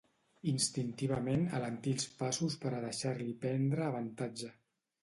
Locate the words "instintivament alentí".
0.51-1.95